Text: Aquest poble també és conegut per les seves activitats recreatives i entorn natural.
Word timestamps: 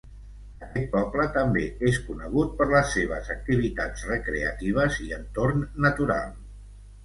Aquest 0.67 0.87
poble 0.95 1.25
també 1.35 1.65
és 1.89 1.99
conegut 2.07 2.57
per 2.63 2.67
les 2.73 2.89
seves 2.95 3.31
activitats 3.35 4.09
recreatives 4.15 5.01
i 5.09 5.15
entorn 5.23 5.67
natural. 5.89 6.37